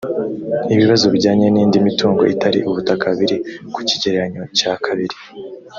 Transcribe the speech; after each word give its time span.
ibibazo 0.73 1.05
bijyanye 1.13 1.47
n’indi 1.49 1.77
mitungo 1.87 2.21
itari 2.33 2.59
ubutaka 2.69 3.07
biri 3.17 3.37
ku 3.73 3.79
kigereranyo 3.87 4.43
cya 4.57 4.73
kabiri 4.85 5.15